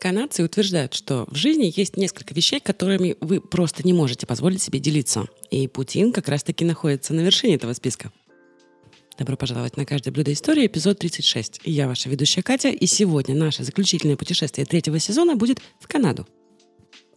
[0.00, 4.78] Канадцы утверждают, что в жизни есть несколько вещей, которыми вы просто не можете позволить себе
[4.78, 5.26] делиться.
[5.50, 8.12] И Путин как раз-таки находится на вершине этого списка.
[9.18, 11.62] Добро пожаловать на «Каждое блюдо истории», эпизод 36.
[11.64, 16.28] И я ваша ведущая Катя, и сегодня наше заключительное путешествие третьего сезона будет в Канаду.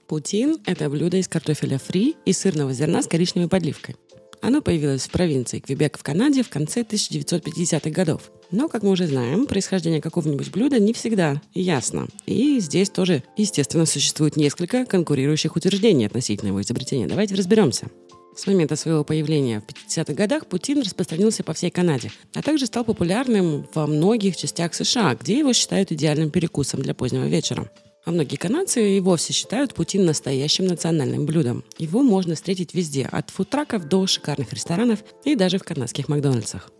[0.07, 3.95] Путин– это блюдо из картофеля фри и сырного зерна с коричневой подливкой.
[4.41, 8.31] Оно появилось в провинции Квебек в Канаде в конце 1950-х годов.
[8.49, 12.07] Но, как мы уже знаем, происхождение какого-нибудь блюда не всегда ясно.
[12.25, 17.07] И здесь тоже, естественно, существует несколько конкурирующих утверждений относительно его изобретения.
[17.07, 17.87] Давайте разберемся.
[18.35, 22.83] С момента своего появления в 50-х годах Путин распространился по всей Канаде, а также стал
[22.83, 27.69] популярным во многих частях США, где его считают идеальным перекусом для позднего вечера.
[28.03, 31.63] А многие канадцы и вовсе считают путин настоящим национальным блюдом.
[31.77, 36.71] Его можно встретить везде, от фудтраков до шикарных ресторанов и даже в канадских Макдональдсах.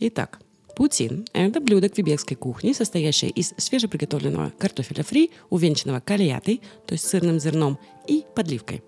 [0.00, 0.38] Итак,
[0.76, 7.40] путин– это блюдо квебекской кухни, состоящее из свежеприготовленного картофеля фри, увенчанного кальятой, то есть сырным
[7.40, 8.82] зерном, и подливкой.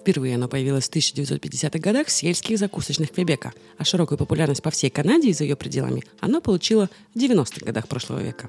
[0.00, 4.90] Впервые оно появилось в 1950-х годах в сельских закусочных Квебека, а широкую популярность по всей
[4.90, 8.48] Канаде и за ее пределами оно получило в 90-х годах прошлого века.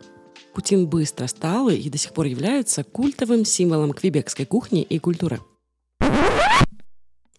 [0.53, 5.39] Путин быстро стал и до сих пор является культовым символом квебекской кухни и культуры.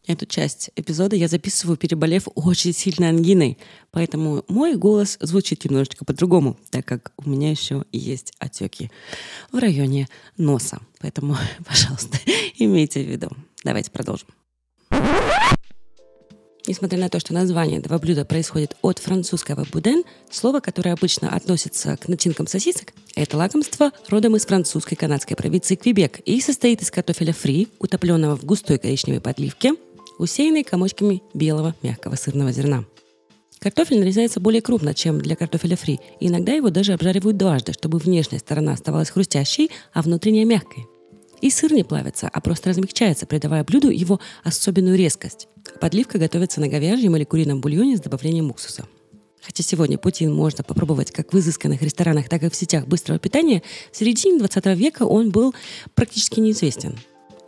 [0.05, 3.57] Эту часть эпизода я записываю, переболев очень сильной ангиной,
[3.93, 8.91] поэтому мой голос звучит немножечко по-другому, так как у меня еще есть отеки
[9.53, 10.81] в районе носа.
[10.99, 12.19] Поэтому, пожалуйста,
[12.59, 13.29] имейте в виду.
[13.63, 14.27] Давайте продолжим.
[16.67, 21.97] Несмотря на то, что название этого блюда происходит от французского «буден», слово, которое обычно относится
[21.97, 27.33] к начинкам сосисок, это лакомство родом из французской канадской провинции Квебек и состоит из картофеля
[27.33, 29.75] фри, утопленного в густой коричневой подливке,
[30.19, 32.85] усеянной комочками белого мягкого сырного зерна.
[33.59, 37.99] Картофель нарезается более крупно, чем для картофеля фри, и иногда его даже обжаривают дважды, чтобы
[37.99, 40.87] внешняя сторона оставалась хрустящей, а внутренняя мягкой.
[41.43, 45.49] И сыр не плавится, а просто размягчается, придавая блюду его особенную резкость.
[45.81, 48.87] Подливка готовится на говяжьем или курином бульоне с добавлением уксуса.
[49.43, 53.65] Хотя сегодня путин можно попробовать как в изысканных ресторанах, так и в сетях быстрого питания,
[53.91, 55.53] в середине 20 века он был
[55.97, 56.97] практически неизвестен.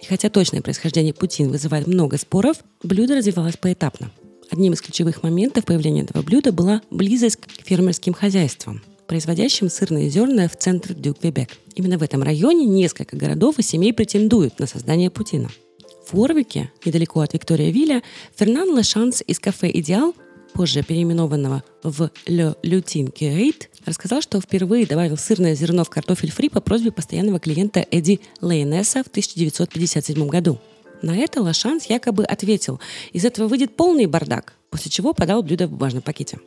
[0.02, 4.10] И хотя точное происхождение путин вызывает много споров, блюдо развивалось поэтапно.
[4.50, 10.48] Одним из ключевых моментов появления этого блюда была близость к фермерским хозяйствам, производящим сырные зерна
[10.48, 11.50] в центр Дюк-Вебек.
[11.74, 15.50] Именно в этом районе несколько городов и семей претендуют на создание путина–
[16.06, 18.02] в Уорвике, недалеко от Виктория-Вилля,
[18.36, 20.14] Фернан Лешанс из кафе «Идеал»,
[20.52, 26.48] позже переименованного в «Le Lutin Curate», рассказал, что впервые добавил сырное зерно в картофель фри
[26.48, 30.58] по просьбе постоянного клиента Эдди Лейнеса в 1957 году.
[31.02, 32.80] На это Лашанс якобы ответил,
[33.12, 36.38] из этого выйдет полный бардак, после чего подал блюдо в бумажном пакете.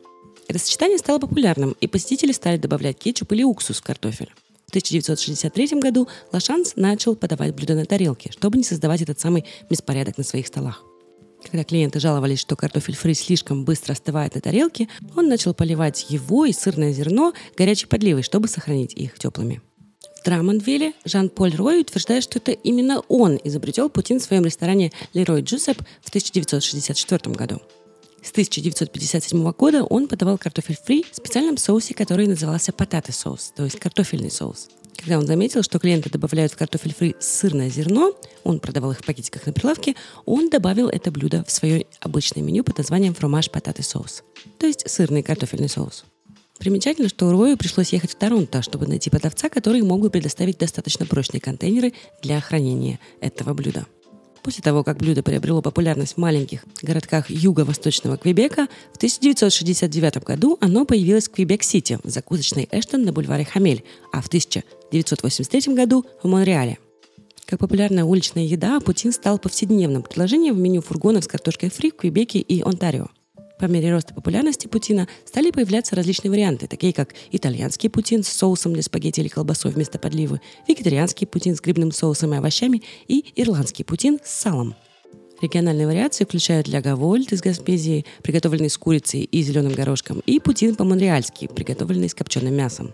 [0.48, 4.32] Это сочетание стало популярным, и посетители стали добавлять кетчуп или уксус в картофель.
[4.66, 10.16] В 1963 году Лашанс начал подавать блюда на тарелке, чтобы не создавать этот самый беспорядок
[10.16, 10.82] на своих столах.
[11.42, 16.46] Когда клиенты жаловались, что картофель фри слишком быстро остывает на тарелке, он начал поливать его
[16.46, 19.60] и сырное зерно горячей подливой, чтобы сохранить их теплыми.
[20.20, 25.42] В Драмонвилле Жан-Поль Рой утверждает, что это именно он изобретел путин в своем ресторане «Лерой
[25.42, 27.60] Джусеп» в 1964 году.
[28.22, 33.64] С 1957 года он подавал картофель фри в специальном соусе, который назывался потаты соус, то
[33.64, 34.68] есть картофельный соус.
[34.96, 38.12] Когда он заметил, что клиенты добавляют в картофель фри сырное зерно,
[38.42, 42.64] он продавал их в пакетиках на прилавке, он добавил это блюдо в свое обычное меню
[42.64, 44.24] под названием фромаж потаты соус,
[44.58, 46.04] то есть сырный картофельный соус.
[46.58, 51.06] Примечательно, что Рою пришлось ехать в Торонто, чтобы найти продавца, который мог бы предоставить достаточно
[51.06, 53.86] прочные контейнеры для хранения этого блюда.
[54.48, 60.86] После того, как блюдо приобрело популярность в маленьких городках юго-восточного Квебека, в 1969 году оно
[60.86, 66.78] появилось в Квебек-Сити, в закусочной Эштон на бульваре Хамель, а в 1983 году в Монреале.
[67.44, 71.96] Как популярная уличная еда, путин стал повседневным предложением в меню фургонов с картошкой фри в
[71.96, 73.08] Квебеке и Онтарио.
[73.58, 78.72] По мере роста популярности путина стали появляться различные варианты, такие как итальянский путин с соусом
[78.72, 83.82] для спагетти или колбасой вместо подливы, вегетарианский путин с грибным соусом и овощами и ирландский
[83.82, 84.76] путин с салом.
[85.40, 91.48] Региональные вариации включают лягавольт из Гаспезии, приготовленный с курицей и зеленым горошком, и путин по-монреальски,
[91.48, 92.92] приготовленный с копченым мясом.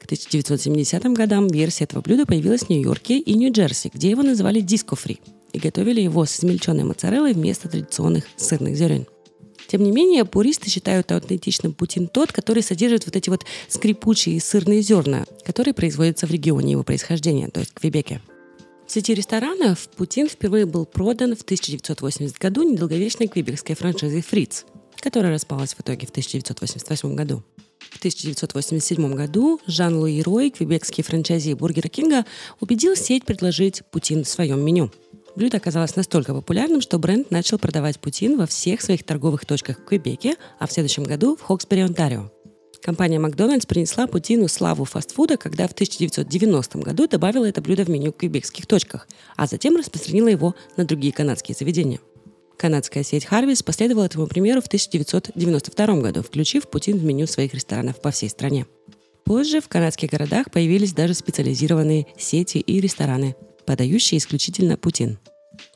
[0.00, 5.20] К 1970 годам версия этого блюда появилась в Нью-Йорке и Нью-Джерси, где его называли диско-фри,
[5.52, 9.06] и готовили его с измельченной моцареллой вместо традиционных сырных зерен.
[9.68, 14.82] Тем не менее, пуристы считают аутентичным Путин тот, который содержит вот эти вот скрипучие сырные
[14.82, 18.20] зерна, которые производятся в регионе его происхождения, то есть в Квебеке.
[18.86, 24.66] В сети ресторанов Путин впервые был продан в 1980 году недолговечной квебекской франшизой «Фриц»,
[25.00, 27.42] которая распалась в итоге в 1988 году.
[27.78, 32.24] В 1987 году Жан-Луи Рой, квебекский франчайзи Бургера Кинга,
[32.60, 34.90] убедил сеть предложить путин в своем меню.
[35.36, 39.84] Блюдо оказалось настолько популярным, что бренд начал продавать путин во всех своих торговых точках в
[39.84, 42.30] Квебеке, а в следующем году в Хоксбери, Онтарио.
[42.80, 48.12] Компания Макдональдс принесла Путину славу фастфуда, когда в 1990 году добавила это блюдо в меню
[48.12, 51.98] квебекских точках, а затем распространила его на другие канадские заведения.
[52.58, 58.00] Канадская сеть Харвис последовала этому примеру в 1992 году, включив Путин в меню своих ресторанов
[58.00, 58.66] по всей стране.
[59.24, 63.34] Позже в канадских городах появились даже специализированные сети и рестораны,
[63.66, 65.18] подающие исключительно Путин.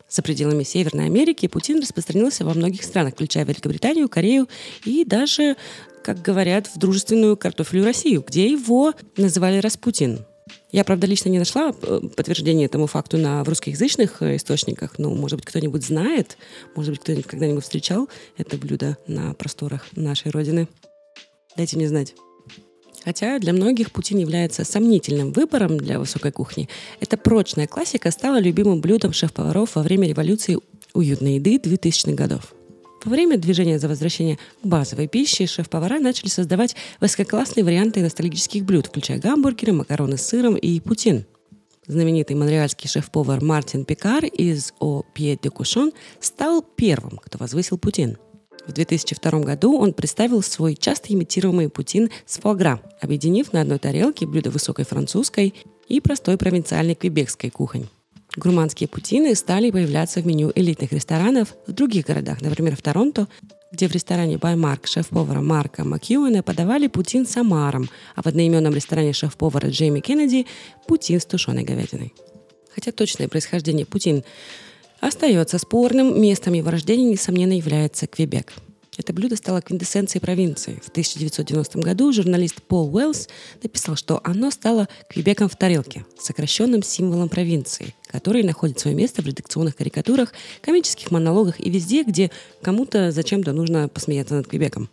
[0.08, 4.48] За пределами Северной Америки Путин распространился во многих странах, включая Великобританию, Корею
[4.84, 5.56] и даже,
[6.02, 10.24] как говорят, в дружественную картофелю Россию, где его называли Распутин.
[10.70, 14.98] Я, правда, лично не нашла э, подтверждения этому факту на в русскоязычных э, источниках.
[14.98, 16.38] Ну, может быть, кто-нибудь знает,
[16.74, 20.68] может быть, кто-нибудь когда-нибудь встречал это блюдо на просторах нашей Родины.
[21.56, 22.14] Дайте мне знать.
[23.08, 26.68] Хотя для многих Путин является сомнительным выбором для высокой кухни,
[27.00, 30.58] эта прочная классика стала любимым блюдом шеф-поваров во время революции
[30.92, 32.52] уютной еды 2000-х годов.
[33.02, 38.88] Во время движения за возвращение к базовой пище шеф-повара начали создавать высококлассные варианты ностальгических блюд,
[38.88, 41.24] включая гамбургеры, макароны с сыром и путин.
[41.86, 48.18] Знаменитый монреальский шеф-повар Мартин Пикар из «О Пье де Кушон» стал первым, кто возвысил путин–
[48.68, 54.26] в 2002 году он представил свой часто имитируемый путин с фуагра, объединив на одной тарелке
[54.26, 55.54] блюда высокой французской
[55.88, 57.88] и простой провинциальной квебекской кухонь.
[58.36, 63.26] Гурманские путины стали появляться в меню элитных ресторанов в других городах, например, в Торонто,
[63.72, 69.14] где в ресторане Баймарк шеф-повара Марка Макьюэна подавали путин с омаром, а в одноименном ресторане
[69.14, 70.46] шеф-повара Джейми Кеннеди–
[70.86, 72.12] путин с тушеной говядиной.
[72.74, 74.24] Хотя точное происхождение путин
[75.00, 78.52] Остается спорным, местом его рождения, несомненно, является Квебек.
[78.96, 80.80] Это блюдо стало квинтэссенцией провинции.
[80.84, 83.28] В 1990 году журналист Пол Уэллс
[83.62, 89.26] написал, что оно стало Квебеком в тарелке, сокращенным символом провинции, который находит свое место в
[89.26, 94.90] редакционных карикатурах, комических монологах и везде, где кому-то зачем-то нужно посмеяться над Квебеком.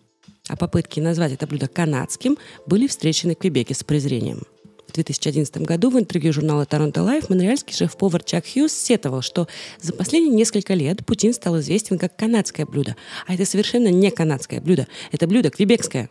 [0.47, 2.37] А попытки назвать это блюдо канадским
[2.67, 4.43] были встречены в Квебеке с презрением–
[4.95, 9.47] 2011 году в интервью журнала «Toronto Life» монреальский шеф-повар Чак Хьюз сетовал, что
[9.81, 12.95] за последние несколько лет Путин стал известен как канадское блюдо.
[13.27, 14.87] А это совершенно не канадское блюдо.
[15.11, 16.09] Это блюдо квебекское.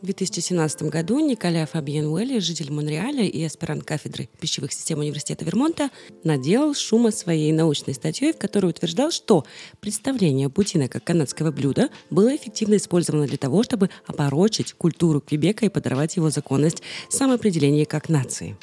[0.00, 5.90] В 2017 году Николя Фабьен Уэлли, житель Монреаля и аспирант кафедры пищевых систем Университета Вермонта,
[6.24, 9.44] наделал шума своей научной статьей, в которой утверждал, что
[9.80, 15.68] представление Путина как канадского блюда было эффективно использовано для того, чтобы опорочить культуру Квебека и
[15.68, 18.56] подорвать его законность самоопределения как нации.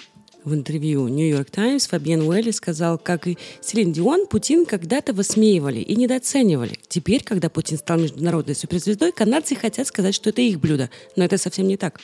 [0.47, 5.93] В интервью «Нью-Йорк Таймс» Фабиен Уэлли сказал, как и Селин Дион, Путин когда-то высмеивали и
[5.97, 6.79] недооценивали.
[6.87, 10.89] Теперь, когда Путин стал международной суперзвездой, канадцы хотят сказать, что это их блюдо.
[11.17, 11.99] Но это совсем не так.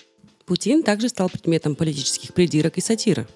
[0.46, 3.30] Путин также стал предметом политических придирок и сатиры.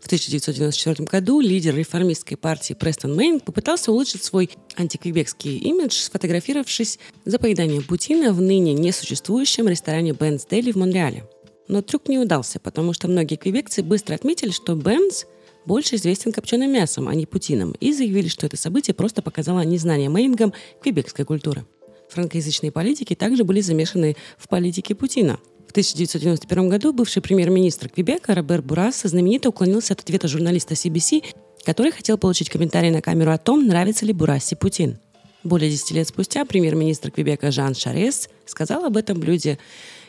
[0.00, 7.40] В 1994 году лидер реформистской партии Престон Мейн попытался улучшить свой антиквебекский имидж, сфотографировавшись за
[7.40, 11.24] поеданием Путина в ныне несуществующем ресторане Бенс Дели в Монреале.
[11.68, 15.24] Но трюк не удался, потому что многие квебекцы быстро отметили, что Бенц
[15.64, 20.08] больше известен копченым мясом, а не путином, и заявили, что это событие просто показало незнание
[20.08, 21.64] Мейнгом квебекской культуры.
[22.10, 25.38] Франкоязычные политики также были замешаны в политике Путина.
[25.66, 31.24] В 1991 году бывший премьер-министр Квебека Робер Бурас знаменито уклонился от ответа журналиста CBC,
[31.64, 34.98] который хотел получить комментарий на камеру о том, нравится ли Бураси Путин.
[35.44, 39.58] Более 10 лет спустя премьер-министр Квебека Жан Шарес сказал об этом блюде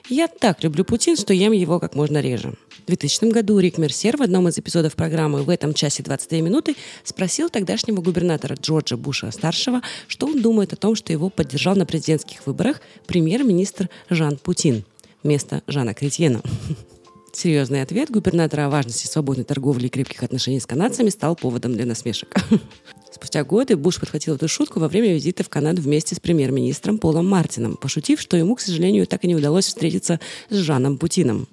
[0.09, 2.53] я так люблю Путин, что ем его как можно реже.
[2.83, 6.75] В 2000 году Рик Мерсер в одном из эпизодов программы «В этом часе 22 минуты»
[7.05, 12.45] спросил тогдашнего губернатора Джорджа Буша-старшего, что он думает о том, что его поддержал на президентских
[12.45, 14.83] выборах премьер-министр Жан Путин
[15.23, 16.41] вместо Жана Кретьена.
[17.31, 21.85] Серьезный ответ губернатора о важности свободной торговли и крепких отношений с канадцами стал поводом для
[21.85, 22.35] насмешек.
[23.13, 27.29] Спустя годы Буш подхватил эту шутку во время визита в Канаду вместе с премьер-министром Полом
[27.29, 31.47] Мартином, пошутив, что ему, к сожалению, так и не удалось встретиться с Жаном Путиным.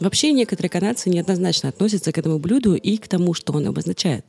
[0.00, 4.24] Вообще, некоторые канадцы неоднозначно относятся к этому блюду и к тому, что он обозначает.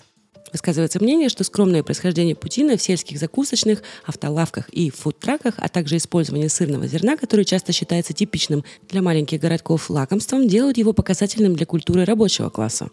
[0.51, 6.49] Высказывается мнение, что скромное происхождение Путина в сельских закусочных, автолавках и фудтраках, а также использование
[6.49, 12.03] сырного зерна, которое часто считается типичным для маленьких городков лакомством, делают его показательным для культуры
[12.03, 12.89] рабочего класса.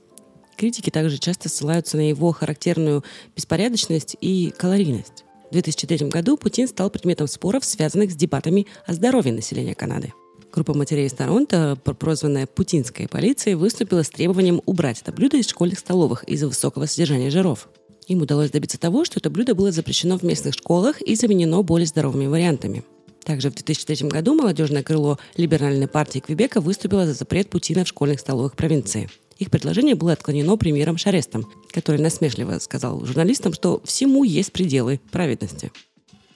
[0.60, 3.02] Критики также часто ссылаются на его характерную
[3.34, 5.24] беспорядочность и калорийность.
[5.48, 10.12] В 2003 году Путин стал предметом споров, связанных с дебатами о здоровье населения Канады.
[10.52, 15.78] Группа матерей из Торонто, прозванная «Путинской полицией», выступила с требованием убрать это блюдо из школьных
[15.78, 17.70] столовых из-за высокого содержания жиров.
[18.08, 21.86] Им удалось добиться того, что это блюдо было запрещено в местных школах и заменено более
[21.86, 22.84] здоровыми вариантами–
[23.24, 28.20] Также в 2003 году молодежное крыло либеральной партии Квебека выступило за запрет путина в школьных
[28.20, 29.08] столовых провинции.
[29.40, 35.72] Их предложение было отклонено премьером Шарестом, который насмешливо сказал журналистам, что всему есть пределы праведности.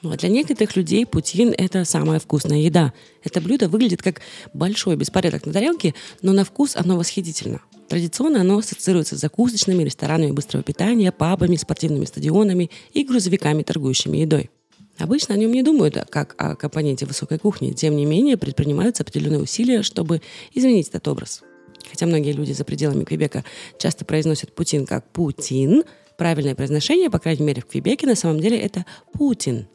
[0.01, 2.95] Ну а для некоторых людей путин– это самая вкусная еда.
[3.23, 4.23] Это блюдо выглядит как
[4.55, 7.61] большой беспорядок на тарелке, но на вкус оно восхитительно.
[7.89, 14.51] Традиционно оно ассоциируется с закусочными, ресторанами быстрого питания, пабами, спортивными стадионами и грузовиками, торгующими едой.
[14.97, 17.73] Обычно о нем не думают как о компоненте высокой кухни.
[17.73, 20.23] Тем не менее, предпринимаются определенные усилия, чтобы
[20.55, 21.43] изменить этот образ.
[21.91, 23.45] Хотя многие люди за пределами Квебека
[23.79, 25.85] часто произносят Путин как Путин,
[26.17, 29.67] правильное произношение, по крайней мере в Квебеке, на самом деле это Путин.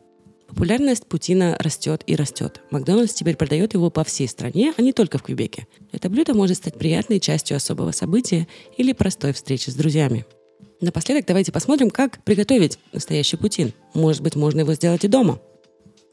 [0.48, 2.62] Популярность Путина растет и растет.
[2.72, 5.68] Макдональдс теперь продает его по всей стране, а не только в Квебеке.
[5.92, 10.26] Это блюдо может стать приятной частью особого события или простой встречи с друзьями.
[10.82, 13.74] Напоследок давайте посмотрим, как приготовить настоящий путин.
[13.94, 15.40] Может быть, можно его сделать и дома.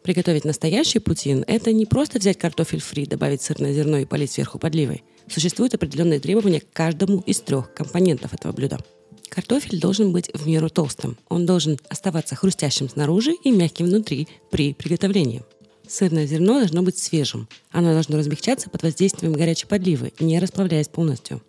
[0.06, 4.56] Приготовить настоящий путин– это не просто взять картофель фри, добавить сырное зерно и полить сверху
[4.56, 5.02] подливой.
[5.28, 8.78] Существуют определенные требования к каждому из трех компонентов этого блюда.
[9.28, 11.18] Картофель должен быть в меру толстым.
[11.28, 15.42] Он должен оставаться хрустящим снаружи и мягким внутри при приготовлении.
[15.88, 17.48] Сырное зерно должно быть свежим.
[17.72, 21.42] Оно должно размягчаться под воздействием горячей подливы, не расплавляясь полностью.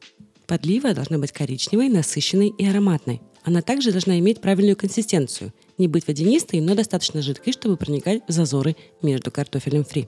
[0.47, 3.21] Подлива должна быть коричневой, насыщенной и ароматной.
[3.43, 8.31] Она также должна иметь правильную консистенцию, не быть водянистой, но достаточно жидкой, чтобы проникать в
[8.31, 10.07] зазоры между картофелем фри.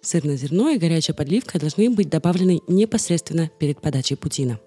[0.00, 4.60] Сырное зерно и горячая подливка должны быть добавлены непосредственно перед подачей путина.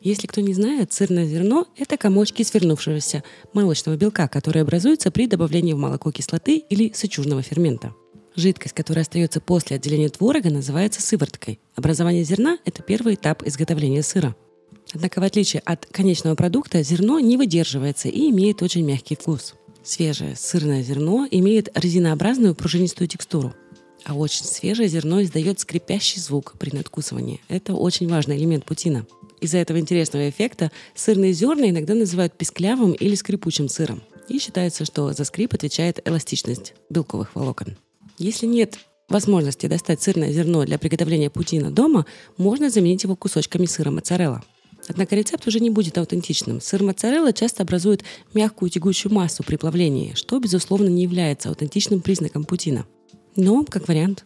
[0.00, 3.24] Если кто не знает, сырное зерно– это комочки свернувшегося
[3.54, 7.94] молочного белка, которые образуются при добавлении в молоко кислоты или сычужного фермента.
[8.36, 11.60] Жидкость, которая остается после отделения творога, называется сывороткой.
[11.76, 14.34] Образование зерна– это первый этап изготовления сыра.
[14.92, 19.54] Однако, в отличие от конечного продукта, зерно не выдерживается и имеет очень мягкий вкус.
[19.84, 23.52] Свежее сырное зерно имеет резинообразную пружинистую текстуру,
[24.04, 27.42] а очень свежее зерно издает скрипящий звук при надкусывании.
[27.48, 29.06] Это очень важный элемент путина.
[29.42, 34.02] Из-за этого интересного эффекта сырные зерна иногда называют песклявым или скрипучим сыром.
[34.26, 37.76] И считается, что за скрип отвечает эластичность белковых волокон.
[38.16, 38.78] Если нет
[39.10, 42.06] возможности достать сырное зерно для приготовления путина дома,
[42.38, 44.42] можно заменить его кусочками сыра моцарелла.
[44.88, 46.60] Однако рецепт уже не будет аутентичным.
[46.60, 52.44] Сыр моцарелла часто образует мягкую тягучую массу при плавлении, что, безусловно, не является аутентичным признаком
[52.44, 52.86] путина.
[53.36, 54.24] Но, как вариант,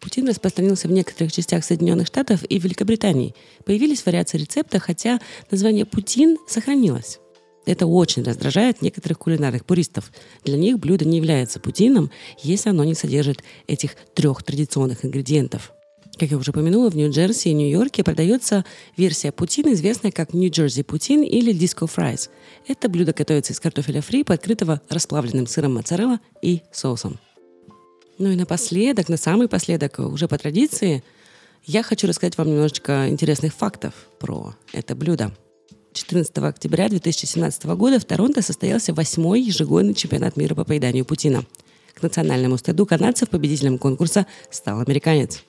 [0.00, 3.34] Путин распространился в некоторых частях Соединенных Штатов и Великобритании.
[3.64, 7.20] Появились вариации рецепта, хотя название «путин» сохранилось.
[7.66, 10.10] Это очень раздражает некоторых кулинарных пуристов.
[10.44, 12.10] Для них блюдо не является путином,
[12.42, 15.72] если оно не содержит этих трех традиционных ингредиентов.
[16.20, 21.22] Как я уже упомянула, в Нью-Джерси и Нью-Йорке продается версия путин, известная как Нью-Джерси путин
[21.22, 22.28] или disco fries.
[22.68, 27.18] Это блюдо готовится из картофеля фри, покрытого расплавленным сыром моцарелла и соусом.
[28.18, 31.02] Ну и напоследок, на самый последок, уже по традиции,
[31.64, 35.32] я хочу рассказать вам немножечко интересных фактов про это блюдо.
[35.94, 41.46] 14 октября 2017 года в Торонто состоялся восьмой ежегодный чемпионат мира по поеданию путина.
[41.94, 45.42] К национальному стыду канадцев победителем конкурса стал американец.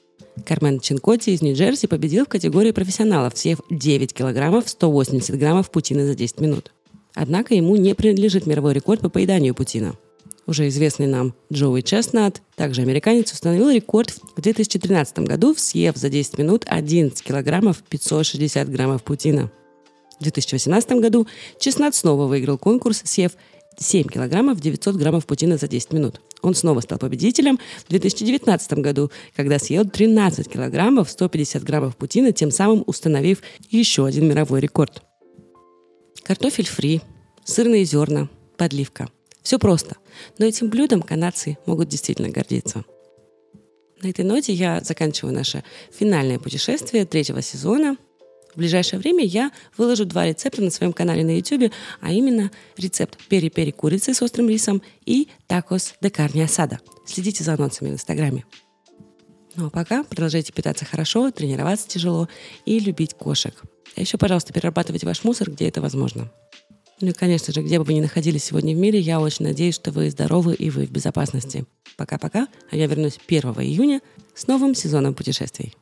[0.45, 6.15] Кармен Чинкоти из Нью-Джерси победил в категории профессионалов, съев 9 килограммов 180 граммов путина за
[6.15, 6.71] 10 минут.
[7.13, 9.93] Однако ему не принадлежит мировой рекорд по поеданию путина–
[10.47, 16.39] уже известный нам Джоуи Честнат, также американец, установил рекорд в 2013 году, съев за 10
[16.39, 19.51] минут 11 килограммов 560 граммов путина.
[20.19, 21.27] В 2018 году
[21.59, 23.31] Честнат снова выиграл конкурс, съев
[23.77, 26.21] 7 килограммов 900 граммов путина за 10 минут.
[26.41, 32.51] Он снова стал победителем в 2019 году, когда съел 13 килограммов 150 граммов путина, тем
[32.51, 35.03] самым установив еще один мировой рекорд.
[36.23, 37.01] Картофель фри,
[37.43, 39.09] сырные зерна, подливка–
[39.43, 39.97] все просто.
[40.37, 42.85] Но этим блюдом канадцы могут действительно гордиться.
[44.01, 47.97] На этой ноте я заканчиваю наше финальное путешествие третьего сезона.
[48.53, 53.17] В ближайшее время я выложу два рецепта на своем канале на YouTube, а именно рецепт
[53.29, 56.79] пери-пери курицы с острым рисом и такос де карни асада.
[57.05, 58.45] Следите за анонсами в Инстаграме.
[59.55, 62.27] Ну а пока продолжайте питаться хорошо, тренироваться тяжело
[62.65, 63.53] и любить кошек.
[63.95, 66.31] А еще, пожалуйста, перерабатывайте ваш мусор, где это возможно.
[67.01, 69.75] Ну и, конечно же, где бы вы ни находились сегодня в мире, я очень надеюсь,
[69.75, 71.65] что вы здоровы и вы в безопасности.
[71.97, 74.01] Пока-пока, а я вернусь 1 июня
[74.35, 75.73] с новым сезоном путешествий.